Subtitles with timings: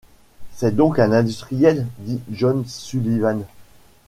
[0.55, 1.85] C’est donc un industriel?
[1.99, 3.45] dit John Sullivan.